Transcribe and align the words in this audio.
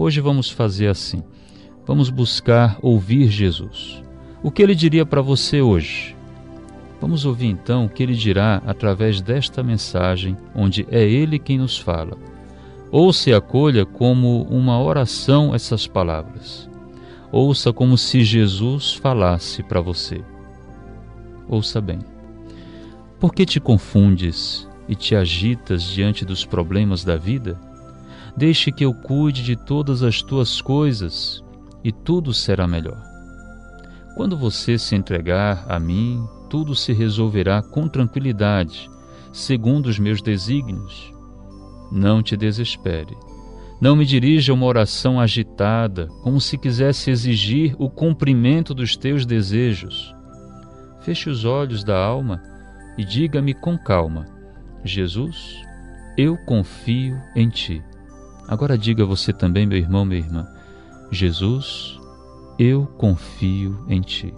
Hoje 0.00 0.20
vamos 0.20 0.48
fazer 0.48 0.86
assim. 0.86 1.24
Vamos 1.84 2.08
buscar 2.08 2.78
ouvir 2.80 3.28
Jesus. 3.28 4.00
O 4.40 4.48
que 4.48 4.62
ele 4.62 4.76
diria 4.76 5.04
para 5.04 5.20
você 5.20 5.60
hoje? 5.60 6.16
Vamos 7.00 7.24
ouvir 7.24 7.46
então 7.48 7.86
o 7.86 7.88
que 7.88 8.04
ele 8.04 8.14
dirá 8.14 8.62
através 8.64 9.20
desta 9.20 9.60
mensagem, 9.60 10.36
onde 10.54 10.86
é 10.88 11.02
ele 11.02 11.36
quem 11.36 11.58
nos 11.58 11.76
fala. 11.76 12.16
Ouça 12.92 13.30
e 13.30 13.34
acolha 13.34 13.84
como 13.84 14.42
uma 14.42 14.80
oração 14.80 15.52
essas 15.52 15.88
palavras. 15.88 16.70
Ouça 17.32 17.72
como 17.72 17.98
se 17.98 18.22
Jesus 18.22 18.94
falasse 18.94 19.64
para 19.64 19.80
você. 19.80 20.22
Ouça 21.48 21.80
bem. 21.80 21.98
Por 23.18 23.34
que 23.34 23.44
te 23.44 23.58
confundes 23.58 24.68
e 24.88 24.94
te 24.94 25.16
agitas 25.16 25.82
diante 25.82 26.24
dos 26.24 26.44
problemas 26.44 27.02
da 27.02 27.16
vida? 27.16 27.67
Deixe 28.36 28.70
que 28.70 28.84
eu 28.84 28.94
cuide 28.94 29.42
de 29.42 29.56
todas 29.56 30.02
as 30.02 30.22
tuas 30.22 30.60
coisas 30.60 31.42
e 31.82 31.92
tudo 31.92 32.32
será 32.32 32.66
melhor. 32.66 33.02
Quando 34.16 34.36
você 34.36 34.78
se 34.78 34.96
entregar 34.96 35.64
a 35.68 35.78
mim, 35.78 36.26
tudo 36.50 36.74
se 36.74 36.92
resolverá 36.92 37.62
com 37.62 37.88
tranquilidade, 37.88 38.90
segundo 39.32 39.86
os 39.86 39.98
meus 39.98 40.20
desígnios. 40.20 41.12
Não 41.90 42.22
te 42.22 42.36
desespere. 42.36 43.16
Não 43.80 43.94
me 43.94 44.04
dirija 44.04 44.52
uma 44.52 44.66
oração 44.66 45.20
agitada, 45.20 46.08
como 46.22 46.40
se 46.40 46.58
quisesse 46.58 47.10
exigir 47.10 47.76
o 47.78 47.88
cumprimento 47.88 48.74
dos 48.74 48.96
teus 48.96 49.24
desejos. 49.24 50.12
Feche 51.02 51.30
os 51.30 51.44
olhos 51.44 51.84
da 51.84 51.96
alma 51.96 52.42
e 52.98 53.04
diga-me 53.04 53.54
com 53.54 53.78
calma: 53.78 54.26
Jesus, 54.84 55.62
eu 56.16 56.36
confio 56.38 57.16
em 57.36 57.48
ti. 57.48 57.82
Agora 58.48 58.78
diga 58.78 59.04
você 59.04 59.30
também, 59.30 59.66
meu 59.66 59.76
irmão, 59.76 60.06
minha 60.06 60.20
irmã: 60.20 60.48
Jesus, 61.12 62.00
eu 62.58 62.86
confio 62.96 63.84
em 63.88 64.00
ti. 64.00 64.34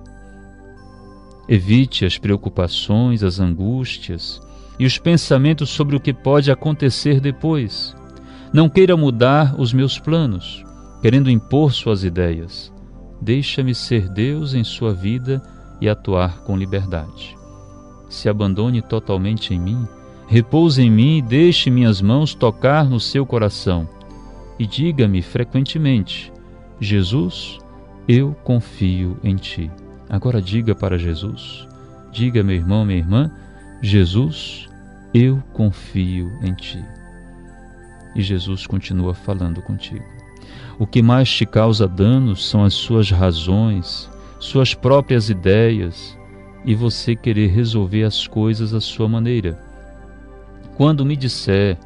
Evite 1.49 2.05
as 2.05 2.19
preocupações, 2.19 3.23
as 3.23 3.39
angústias 3.39 4.41
e 4.79 4.85
os 4.85 4.99
pensamentos 4.99 5.71
sobre 5.71 5.97
o 5.97 6.01
que 6.01 6.13
pode 6.13 6.51
acontecer 6.51 7.21
depois. 7.21 7.95
Não 8.53 8.69
queira 8.69 8.97
mudar 8.97 9.55
os 9.59 9.73
meus 9.73 9.99
planos, 9.99 10.65
querendo 11.01 11.31
impor 11.31 11.73
suas 11.73 12.03
ideias. 12.03 12.73
Deixa-me 13.21 13.75
ser 13.75 14.09
Deus 14.09 14.55
em 14.55 14.65
sua 14.65 14.93
vida 14.93 15.41
e 15.81 15.89
atuar 15.89 16.41
com 16.43 16.57
liberdade. 16.57 17.37
Se 18.09 18.29
abandone 18.29 18.83
totalmente 18.83 19.55
em 19.55 19.61
mim, 19.61 19.87
repouse 20.27 20.83
em 20.83 20.91
mim 20.91 21.19
e 21.19 21.23
deixe 21.23 21.71
minhas 21.71 22.01
mãos 22.01 22.35
tocar 22.35 22.89
no 22.89 22.99
seu 22.99 23.25
coração. 23.25 23.89
E 24.61 24.67
diga-me 24.67 25.23
frequentemente: 25.23 26.31
Jesus, 26.79 27.59
eu 28.07 28.37
confio 28.45 29.19
em 29.25 29.35
ti. 29.37 29.71
Agora 30.07 30.43
diga 30.43 30.75
para 30.75 30.99
Jesus, 30.99 31.67
diga 32.13 32.43
meu 32.43 32.57
irmão, 32.57 32.85
minha 32.85 32.99
irmã, 32.99 33.33
Jesus, 33.81 34.69
eu 35.15 35.43
confio 35.55 36.31
em 36.43 36.53
ti. 36.53 36.85
E 38.15 38.21
Jesus 38.21 38.67
continua 38.67 39.15
falando 39.15 39.63
contigo. 39.63 40.05
O 40.79 40.87
que 40.87 41.01
mais 41.01 41.31
te 41.31 41.47
causa 41.47 41.89
danos 41.89 42.47
são 42.47 42.63
as 42.63 42.75
suas 42.75 43.11
razões, 43.11 44.11
suas 44.39 44.75
próprias 44.75 45.31
ideias 45.31 46.19
e 46.67 46.75
você 46.75 47.17
querer 47.17 47.49
resolver 47.49 48.05
as 48.05 48.27
coisas 48.27 48.75
à 48.75 48.81
sua 48.81 49.09
maneira. 49.09 49.59
Quando 50.77 51.07
me 51.07 51.17
disser, 51.17 51.79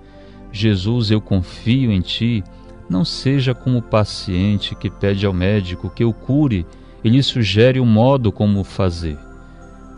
Jesus, 0.50 1.10
eu 1.10 1.20
confio 1.20 1.92
em 1.92 2.00
ti, 2.00 2.42
não 2.88 3.04
seja 3.04 3.54
como 3.54 3.78
o 3.78 3.82
paciente 3.82 4.74
que 4.74 4.90
pede 4.90 5.24
ao 5.26 5.32
médico 5.32 5.90
que 5.90 6.04
o 6.04 6.12
cure 6.12 6.66
e 7.02 7.08
lhe 7.08 7.22
sugere 7.22 7.80
o 7.80 7.86
modo 7.86 8.30
como 8.30 8.64
fazer. 8.64 9.18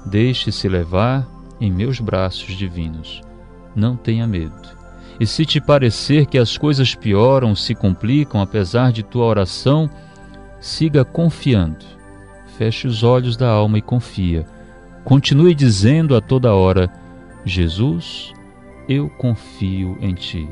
Deixe-se 0.06 0.68
levar 0.68 1.26
em 1.60 1.70
meus 1.70 2.00
braços 2.00 2.54
divinos. 2.56 3.22
Não 3.74 3.96
tenha 3.96 4.26
medo. 4.26 4.76
E 5.18 5.26
se 5.26 5.46
te 5.46 5.60
parecer 5.60 6.26
que 6.26 6.38
as 6.38 6.58
coisas 6.58 6.94
pioram, 6.94 7.54
se 7.54 7.74
complicam 7.74 8.40
apesar 8.40 8.92
de 8.92 9.02
tua 9.02 9.24
oração, 9.24 9.88
siga 10.60 11.04
confiando. 11.04 11.84
Feche 12.58 12.86
os 12.86 13.02
olhos 13.02 13.36
da 13.36 13.48
alma 13.48 13.78
e 13.78 13.82
confia. 13.82 14.46
Continue 15.04 15.54
dizendo 15.54 16.16
a 16.16 16.20
toda 16.20 16.54
hora: 16.54 16.90
Jesus, 17.44 18.32
eu 18.88 19.08
confio 19.10 19.96
em 20.00 20.14
ti. 20.14 20.48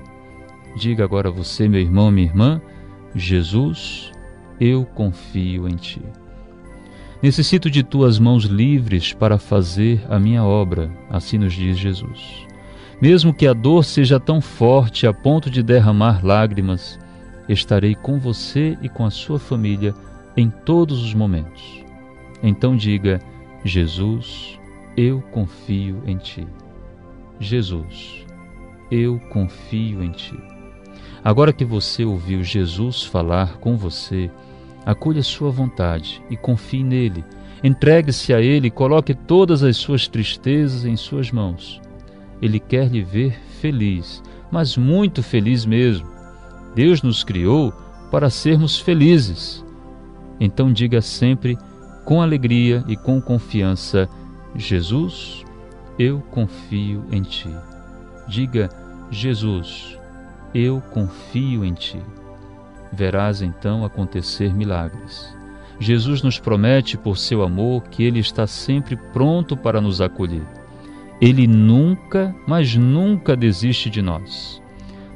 Diga 0.76 1.04
agora 1.04 1.30
você, 1.30 1.68
meu 1.68 1.80
irmão, 1.80 2.10
minha 2.10 2.26
irmã, 2.26 2.60
Jesus, 3.14 4.10
eu 4.60 4.84
confio 4.84 5.68
em 5.68 5.76
ti. 5.76 6.02
Necessito 7.22 7.70
de 7.70 7.82
tuas 7.82 8.18
mãos 8.18 8.44
livres 8.44 9.12
para 9.12 9.38
fazer 9.38 10.04
a 10.10 10.18
minha 10.18 10.44
obra, 10.44 10.90
assim 11.08 11.38
nos 11.38 11.54
diz 11.54 11.78
Jesus. 11.78 12.46
Mesmo 13.00 13.32
que 13.32 13.46
a 13.46 13.52
dor 13.52 13.84
seja 13.84 14.20
tão 14.20 14.40
forte 14.40 15.06
a 15.06 15.12
ponto 15.12 15.48
de 15.48 15.62
derramar 15.62 16.24
lágrimas, 16.24 16.98
estarei 17.48 17.94
com 17.94 18.18
você 18.18 18.76
e 18.82 18.88
com 18.88 19.04
a 19.04 19.10
sua 19.10 19.38
família 19.38 19.94
em 20.36 20.50
todos 20.50 21.02
os 21.02 21.14
momentos. 21.14 21.84
Então 22.42 22.76
diga: 22.76 23.20
Jesus, 23.64 24.58
eu 24.96 25.22
confio 25.30 26.02
em 26.06 26.18
ti. 26.18 26.46
Jesus, 27.40 28.26
eu 28.90 29.18
confio 29.30 30.02
em 30.02 30.10
ti. 30.10 30.53
Agora 31.24 31.54
que 31.54 31.64
você 31.64 32.04
ouviu 32.04 32.44
Jesus 32.44 33.02
falar 33.02 33.56
com 33.56 33.78
você, 33.78 34.30
acolha 34.84 35.22
sua 35.22 35.50
vontade 35.50 36.22
e 36.28 36.36
confie 36.36 36.84
nele. 36.84 37.24
Entregue-se 37.62 38.34
a 38.34 38.42
ele 38.42 38.68
e 38.68 38.70
coloque 38.70 39.14
todas 39.14 39.62
as 39.62 39.78
suas 39.78 40.06
tristezas 40.06 40.84
em 40.84 40.96
suas 40.96 41.32
mãos. 41.32 41.80
Ele 42.42 42.60
quer 42.60 42.88
lhe 42.88 43.02
ver 43.02 43.40
feliz, 43.58 44.22
mas 44.50 44.76
muito 44.76 45.22
feliz 45.22 45.64
mesmo. 45.64 46.06
Deus 46.74 47.00
nos 47.00 47.24
criou 47.24 47.72
para 48.10 48.28
sermos 48.28 48.78
felizes. 48.78 49.64
Então 50.38 50.70
diga 50.70 51.00
sempre 51.00 51.56
com 52.04 52.20
alegria 52.20 52.84
e 52.86 52.98
com 52.98 53.18
confiança: 53.18 54.06
Jesus, 54.54 55.42
eu 55.98 56.20
confio 56.30 57.02
em 57.10 57.22
ti. 57.22 57.48
Diga, 58.28 58.68
Jesus, 59.10 59.98
eu 60.54 60.80
confio 60.92 61.64
em 61.64 61.74
ti. 61.74 62.00
Verás 62.92 63.42
então 63.42 63.84
acontecer 63.84 64.54
milagres. 64.54 65.34
Jesus 65.80 66.22
nos 66.22 66.38
promete, 66.38 66.96
por 66.96 67.18
seu 67.18 67.42
amor, 67.42 67.82
que 67.90 68.04
Ele 68.04 68.20
está 68.20 68.46
sempre 68.46 68.96
pronto 69.12 69.56
para 69.56 69.80
nos 69.80 70.00
acolher. 70.00 70.46
Ele 71.20 71.46
nunca, 71.46 72.34
mas 72.46 72.76
nunca 72.76 73.36
desiste 73.36 73.90
de 73.90 74.00
nós. 74.00 74.62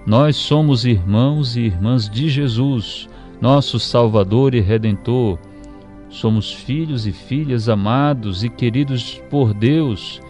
Nós 0.04 0.36
somos 0.36 0.84
irmãos 0.84 1.56
e 1.56 1.60
irmãs 1.60 2.08
de 2.08 2.28
Jesus, 2.28 3.08
nosso 3.40 3.78
Salvador 3.78 4.54
e 4.54 4.60
Redentor. 4.60 5.38
Somos 6.08 6.52
filhos 6.52 7.06
e 7.06 7.12
filhas 7.12 7.68
amados 7.68 8.42
e 8.42 8.48
queridos 8.48 9.20
por 9.30 9.52
Deus, 9.52 10.20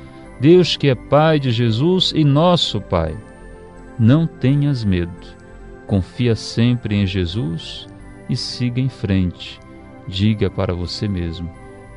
Deus 0.41 0.77
que 0.77 0.89
é 0.89 0.95
Pai 0.95 1.39
de 1.39 1.51
Jesus 1.51 2.13
e 2.15 2.25
nosso 2.25 2.81
Pai. 2.81 3.17
Não 3.99 4.27
tenhas 4.27 4.85
medo. 4.85 5.13
Confia 5.87 6.37
sempre 6.37 6.95
em 6.95 7.07
Jesus 7.07 7.89
e 8.29 8.37
siga 8.37 8.81
em 8.81 8.89
frente. 8.89 9.59
Diga 10.07 10.49
para 10.49 10.73
você 10.73 11.09
mesmo, 11.09 11.51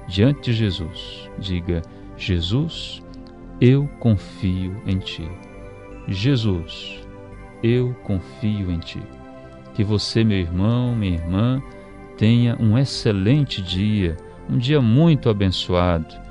diante 0.08 0.52
de 0.52 0.54
Jesus, 0.54 1.30
diga: 1.38 1.82
Jesus, 2.18 3.04
eu 3.60 3.88
confio 4.00 4.82
em 4.86 4.98
ti. 4.98 5.30
Jesus, 6.08 7.00
eu 7.62 7.94
confio 8.04 8.72
em 8.72 8.80
ti. 8.80 9.02
Que 9.74 9.84
você, 9.84 10.24
meu 10.24 10.40
irmão, 10.40 10.96
minha 10.96 11.16
irmã, 11.18 11.62
tenha 12.18 12.58
um 12.60 12.78
excelente 12.78 13.62
dia, 13.62 14.18
um 14.50 14.58
dia 14.58 14.82
muito 14.82 15.30
abençoado 15.30 16.22